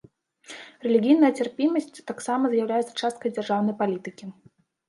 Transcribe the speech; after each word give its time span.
Рэлігійная 0.85 1.31
цярпімасць 1.43 1.89
таксама 2.09 2.43
з'яўляецца 2.57 2.91
часткай 3.01 3.29
дзяржаўнай 3.37 3.75
палітыкі. 3.83 4.25